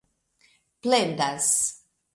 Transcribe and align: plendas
plendas 0.81 1.51